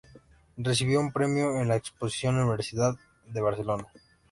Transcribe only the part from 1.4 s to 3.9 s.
en la Exposición Universal de Barcelona.